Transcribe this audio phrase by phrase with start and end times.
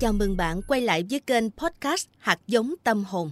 [0.00, 3.30] Chào mừng bạn quay lại với kênh podcast Hạt giống tâm hồn.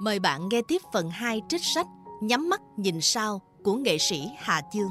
[0.00, 1.86] Mời bạn nghe tiếp phần 2 trích sách
[2.20, 4.90] Nhắm mắt nhìn sao của nghệ sĩ Hà Dương.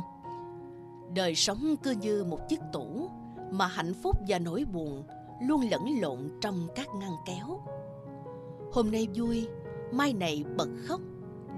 [1.15, 3.09] Đời sống cứ như một chiếc tủ
[3.51, 5.03] mà hạnh phúc và nỗi buồn
[5.41, 7.61] luôn lẫn lộn trong các ngăn kéo.
[8.71, 9.47] Hôm nay vui,
[9.91, 11.01] mai này bật khóc,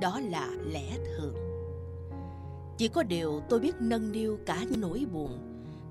[0.02, 1.36] đó là lẽ thường.
[2.78, 5.40] Chỉ có điều tôi biết nâng niu cả những nỗi buồn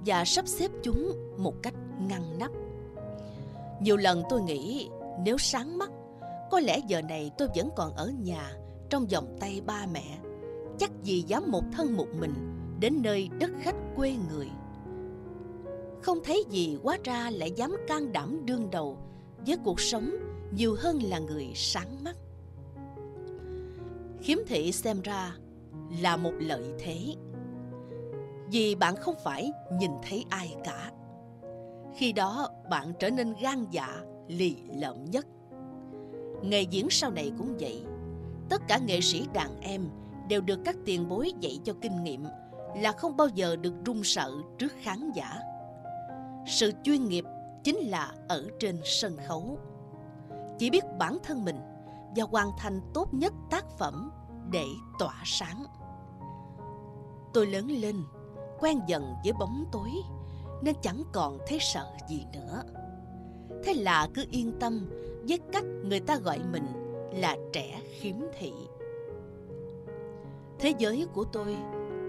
[0.07, 2.51] và sắp xếp chúng một cách ngăn nắp
[3.83, 4.89] nhiều lần tôi nghĩ
[5.25, 5.91] nếu sáng mắt,
[6.51, 8.53] có lẽ giờ này tôi vẫn còn ở nhà
[8.91, 10.19] trong vòng tay ba mẹ.
[10.79, 12.35] Chắc gì dám một thân một mình
[12.81, 14.49] đến nơi đất khách quê người.
[16.03, 18.99] Không thấy gì quá ra lại dám can đảm đương đầu
[19.47, 20.11] với cuộc sống
[20.55, 22.17] nhiều hơn là người sáng mắt.
[24.21, 25.37] Khiếm thị xem ra
[26.03, 27.15] là một lợi thế.
[28.51, 30.93] Vì bạn không phải nhìn thấy ai cả
[31.95, 35.27] khi đó bạn trở nên gan dạ, lì lợm nhất.
[36.43, 37.85] Nghề diễn sau này cũng vậy.
[38.49, 39.89] Tất cả nghệ sĩ đàn em
[40.29, 42.25] đều được các tiền bối dạy cho kinh nghiệm
[42.77, 45.41] là không bao giờ được run sợ trước khán giả.
[46.47, 47.25] Sự chuyên nghiệp
[47.65, 49.59] chính là ở trên sân khấu.
[50.59, 51.59] Chỉ biết bản thân mình
[52.17, 54.11] và hoàn thành tốt nhất tác phẩm
[54.51, 54.65] để
[54.99, 55.65] tỏa sáng.
[57.35, 57.97] Tôi lớn lên,
[58.61, 59.91] quen dần với bóng tối
[60.63, 62.63] nên chẳng còn thấy sợ gì nữa.
[63.65, 64.91] Thế là cứ yên tâm,
[65.29, 66.67] với cách người ta gọi mình
[67.13, 68.53] là trẻ khiếm thị.
[70.59, 71.57] Thế giới của tôi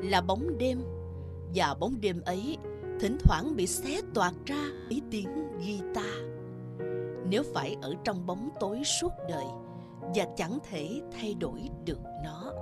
[0.04, 0.84] là bóng đêm,
[1.56, 2.58] và bóng đêm ấy
[3.00, 6.16] thỉnh thoảng bị xé toạc ra ý tiếng guitar.
[7.30, 9.46] Nếu phải ở trong bóng tối suốt đời
[10.16, 12.54] và chẳng thể thay đổi được nó.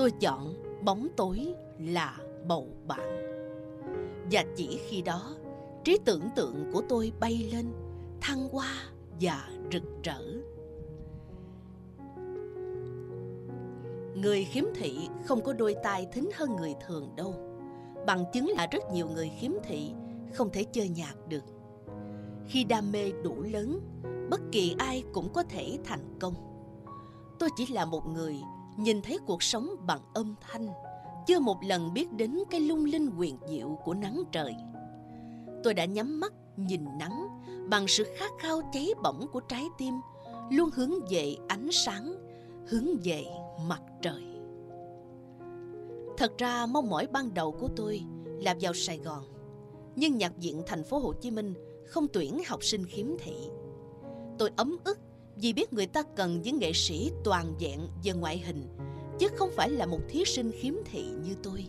[0.00, 3.22] Tôi chọn bóng tối là bầu bạn.
[4.30, 5.36] Và chỉ khi đó,
[5.84, 7.66] trí tưởng tượng của tôi bay lên,
[8.20, 8.74] thăng hoa
[9.20, 10.22] và rực rỡ.
[14.14, 17.34] Người khiếm thị không có đôi tai thính hơn người thường đâu.
[18.06, 19.92] Bằng chứng là rất nhiều người khiếm thị
[20.32, 21.44] không thể chơi nhạc được.
[22.46, 23.80] Khi đam mê đủ lớn,
[24.30, 26.34] bất kỳ ai cũng có thể thành công.
[27.38, 28.36] Tôi chỉ là một người
[28.80, 30.68] nhìn thấy cuộc sống bằng âm thanh,
[31.26, 34.54] chưa một lần biết đến cái lung linh huyền diệu của nắng trời.
[35.64, 37.28] Tôi đã nhắm mắt, nhìn nắng,
[37.68, 39.94] bằng sự khát khao cháy bỏng của trái tim,
[40.50, 42.14] luôn hướng về ánh sáng,
[42.66, 43.24] hướng về
[43.68, 44.22] mặt trời.
[46.16, 49.24] Thật ra mong mỏi ban đầu của tôi là vào sài gòn,
[49.96, 51.54] nhưng nhạc viện thành phố hồ chí minh
[51.86, 53.34] không tuyển học sinh khiếm thị.
[54.38, 54.98] Tôi ấm ức
[55.42, 58.66] vì biết người ta cần những nghệ sĩ toàn vẹn về ngoại hình,
[59.18, 61.66] chứ không phải là một thí sinh khiếm thị như tôi.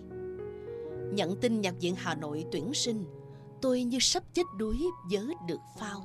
[1.14, 3.06] Nhận tin nhạc viện hà nội tuyển sinh,
[3.62, 4.76] tôi như sắp chết đuối
[5.12, 6.02] vớ được phao.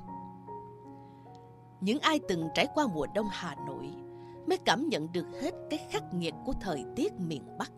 [1.80, 3.86] Những ai từng trải qua mùa đông hà nội
[4.46, 7.72] mới cảm nhận được hết cái khắc nghiệt của thời tiết miền bắc.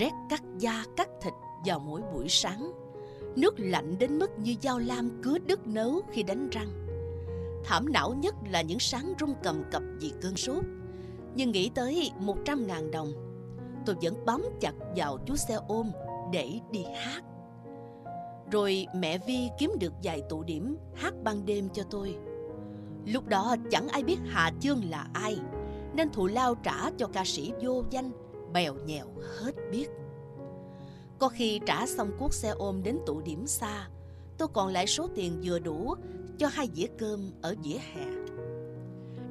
[0.00, 1.32] Rét cắt da cắt thịt
[1.66, 2.72] vào mỗi buổi sáng,
[3.36, 6.87] nước lạnh đến mức như dao lam cứa đứt nấu khi đánh răng.
[7.64, 10.64] Thảm não nhất là những sáng rung cầm cập vì cơn sốt.
[11.34, 13.12] Nhưng nghĩ tới 100 ngàn đồng,
[13.86, 15.90] tôi vẫn bám chặt vào chú xe ôm
[16.32, 17.22] để đi hát.
[18.50, 22.16] Rồi mẹ Vi kiếm được vài tụ điểm hát ban đêm cho tôi.
[23.06, 25.38] Lúc đó chẳng ai biết Hà Chương là ai,
[25.94, 28.10] nên thù lao trả cho ca sĩ vô danh,
[28.52, 29.06] bèo nhèo
[29.38, 29.88] hết biết.
[31.18, 33.88] Có khi trả xong cuốc xe ôm đến tụ điểm xa,
[34.38, 35.94] tôi còn lại số tiền vừa đủ
[36.38, 38.04] cho hai dĩa cơm ở dĩa hè.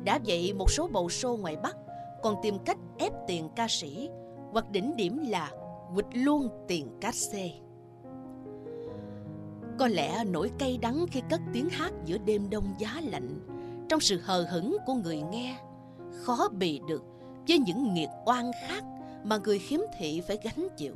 [0.04, 1.78] Đã vậy, một số bầu show ngoài Bắc
[2.24, 4.10] còn tìm cách ép tiền ca sĩ,
[4.52, 5.52] hoặc đỉnh điểm là
[5.96, 7.52] quịch luôn tiền cát xê.
[9.80, 13.40] Có lẽ nỗi cay đắng khi cất tiếng hát giữa đêm đông giá lạnh
[13.90, 15.58] trong sự hờ hững của người nghe
[16.24, 17.04] khó bì được
[17.48, 18.84] với những nghiệt oan khác
[19.24, 20.94] mà người khiếm thị phải gánh chịu.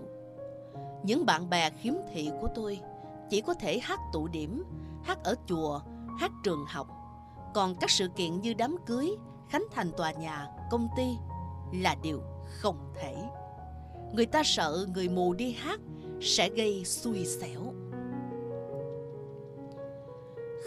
[1.04, 2.80] Những bạn bè khiếm thị của tôi
[3.32, 4.64] chỉ có thể hát tụ điểm,
[5.04, 5.80] hát ở chùa,
[6.20, 6.88] hát trường học.
[7.54, 9.16] Còn các sự kiện như đám cưới,
[9.50, 11.04] khánh thành tòa nhà, công ty
[11.74, 13.16] là điều không thể.
[14.14, 15.80] Người ta sợ người mù đi hát
[16.22, 17.74] sẽ gây xui xẻo.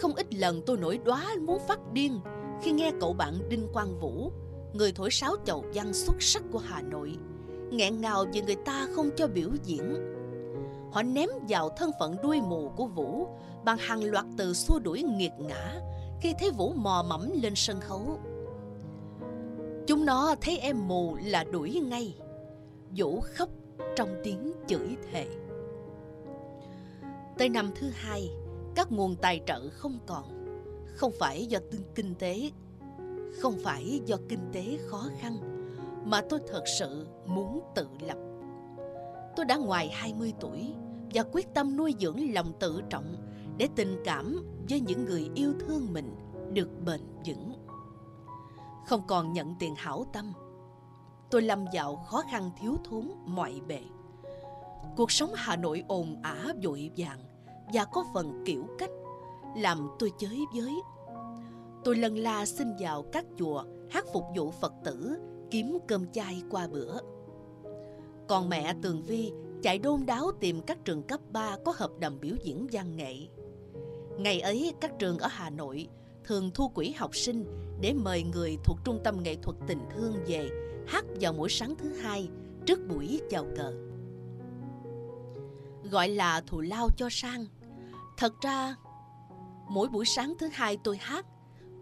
[0.00, 2.20] Không ít lần tôi nổi đóa muốn phát điên
[2.62, 4.32] khi nghe cậu bạn Đinh Quang Vũ,
[4.72, 7.16] người thổi sáo chầu văn xuất sắc của Hà Nội,
[7.70, 10.13] nghẹn ngào vì người ta không cho biểu diễn
[10.94, 13.28] họ ném vào thân phận đuôi mù của Vũ
[13.64, 15.80] bằng hàng loạt từ xua đuổi nghiệt ngã
[16.20, 18.18] khi thấy Vũ mò mẫm lên sân khấu.
[19.86, 22.16] Chúng nó thấy em mù là đuổi ngay.
[22.96, 23.48] Vũ khóc
[23.96, 25.26] trong tiếng chửi thề.
[27.38, 28.30] Tới năm thứ hai,
[28.74, 30.24] các nguồn tài trợ không còn.
[30.94, 32.50] Không phải do tương kinh tế,
[33.40, 35.36] không phải do kinh tế khó khăn,
[36.04, 38.18] mà tôi thật sự muốn tự lập.
[39.36, 40.74] Tôi đã ngoài 20 tuổi
[41.14, 43.16] và quyết tâm nuôi dưỡng lòng tự trọng
[43.58, 46.16] để tình cảm với những người yêu thương mình
[46.52, 47.52] được bền vững.
[48.86, 50.32] Không còn nhận tiền hảo tâm,
[51.30, 53.80] tôi lâm vào khó khăn thiếu thốn mọi bề.
[54.96, 57.18] Cuộc sống Hà Nội ồn ả vội vàng
[57.72, 58.90] và có phần kiểu cách
[59.56, 60.72] làm tôi chới với.
[61.84, 65.18] Tôi lần la xin vào các chùa hát phục vụ Phật tử
[65.50, 66.98] kiếm cơm chay qua bữa.
[68.28, 69.32] Còn mẹ Tường Vi
[69.64, 73.14] chạy đôn đáo tìm các trường cấp 3 có hợp đồng biểu diễn văn nghệ.
[74.18, 75.88] Ngày ấy, các trường ở Hà Nội
[76.24, 77.44] thường thu quỹ học sinh
[77.80, 80.48] để mời người thuộc Trung tâm Nghệ thuật Tình Thương về
[80.86, 82.28] hát vào mỗi sáng thứ hai
[82.66, 83.74] trước buổi chào cờ.
[85.90, 87.46] Gọi là thù lao cho sang.
[88.16, 88.76] Thật ra,
[89.68, 91.26] mỗi buổi sáng thứ hai tôi hát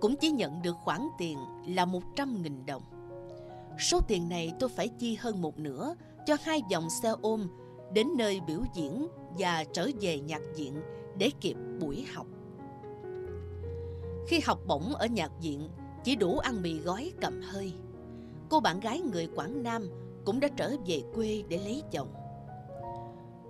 [0.01, 2.83] cũng chỉ nhận được khoản tiền là 100.000 đồng.
[3.79, 5.95] Số tiền này tôi phải chi hơn một nửa
[6.27, 7.49] cho hai dòng xe ôm
[7.95, 9.09] đến nơi biểu diễn
[9.39, 10.83] và trở về nhạc viện
[11.19, 12.27] để kịp buổi học.
[14.29, 15.69] Khi học bổng ở nhạc viện,
[16.05, 17.73] chỉ đủ ăn mì gói cầm hơi.
[18.49, 19.91] Cô bạn gái người Quảng Nam
[20.25, 22.15] cũng đã trở về quê để lấy chồng.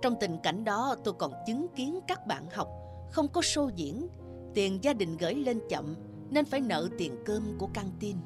[0.01, 2.67] Trong tình cảnh đó tôi còn chứng kiến các bạn học
[3.11, 4.07] không có show diễn,
[4.53, 5.95] tiền gia đình gửi lên chậm
[6.29, 8.17] nên phải nợ tiền cơm của căng tin.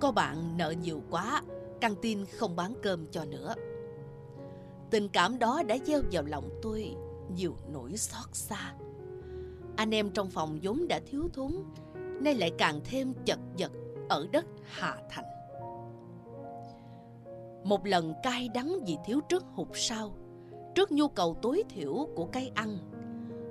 [0.00, 1.42] Có bạn nợ nhiều quá,
[1.80, 3.54] căng tin không bán cơm cho nữa.
[4.90, 6.94] Tình cảm đó đã gieo vào lòng tôi
[7.36, 8.74] nhiều nỗi xót xa.
[9.76, 11.52] Anh em trong phòng vốn đã thiếu thốn,
[12.20, 13.72] nay lại càng thêm chật vật
[14.08, 15.24] ở đất Hà Thành.
[17.64, 20.16] Một lần cay đắng vì thiếu trước hụt sau,
[20.74, 22.78] trước nhu cầu tối thiểu của cây ăn,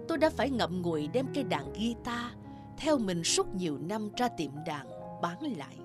[0.07, 2.31] tôi đã phải ngậm ngùi đem cây đàn guitar
[2.77, 4.87] theo mình suốt nhiều năm ra tiệm đàn
[5.21, 5.77] bán lại.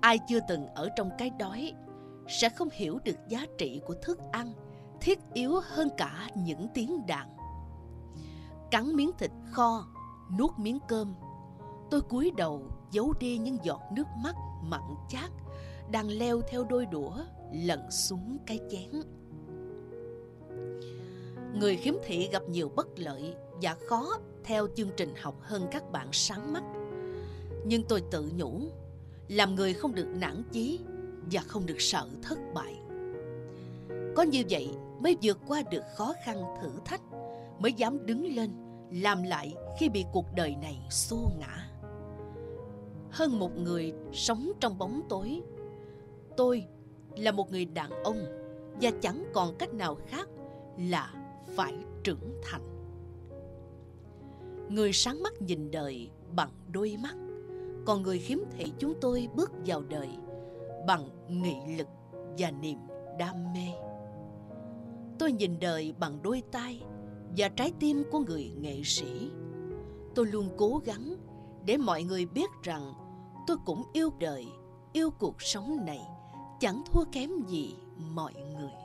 [0.00, 1.72] Ai chưa từng ở trong cái đói
[2.28, 4.52] sẽ không hiểu được giá trị của thức ăn
[5.00, 7.36] thiết yếu hơn cả những tiếng đàn.
[8.70, 9.86] Cắn miếng thịt kho,
[10.38, 11.14] nuốt miếng cơm,
[11.90, 15.30] tôi cúi đầu giấu đi những giọt nước mắt mặn chát
[15.90, 17.12] đang leo theo đôi đũa
[17.52, 19.02] lẩn xuống cái chén.
[21.54, 25.92] Người khiếm thị gặp nhiều bất lợi và khó theo chương trình học hơn các
[25.92, 26.62] bạn sáng mắt.
[27.66, 28.60] Nhưng tôi tự nhủ,
[29.28, 30.80] làm người không được nản chí
[31.30, 32.74] và không được sợ thất bại.
[34.16, 34.68] Có như vậy
[35.00, 37.02] mới vượt qua được khó khăn thử thách,
[37.58, 38.50] mới dám đứng lên,
[38.90, 41.70] làm lại khi bị cuộc đời này xô ngã.
[43.10, 45.42] Hơn một người sống trong bóng tối,
[46.36, 46.66] tôi
[47.16, 48.24] là một người đàn ông
[48.80, 50.28] và chẳng còn cách nào khác
[50.78, 51.14] là
[51.56, 51.74] phải
[52.04, 52.62] trưởng thành.
[54.68, 57.14] Người sáng mắt nhìn đời bằng đôi mắt,
[57.86, 60.08] còn người khiếm thị chúng tôi bước vào đời
[60.86, 61.88] bằng nghị lực
[62.38, 62.78] và niềm
[63.18, 63.68] đam mê.
[65.18, 66.82] Tôi nhìn đời bằng đôi tay
[67.36, 69.30] và trái tim của người nghệ sĩ.
[70.14, 71.14] Tôi luôn cố gắng
[71.64, 72.92] để mọi người biết rằng
[73.46, 74.46] tôi cũng yêu đời,
[74.92, 76.00] yêu cuộc sống này,
[76.60, 78.83] chẳng thua kém gì mọi người.